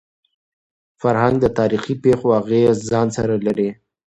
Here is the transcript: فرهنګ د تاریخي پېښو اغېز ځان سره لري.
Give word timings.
فرهنګ 1.01 1.35
د 1.41 1.45
تاریخي 1.59 1.93
پېښو 2.03 2.27
اغېز 2.41 2.77
ځان 2.89 3.07
سره 3.17 3.33
لري. 3.45 3.69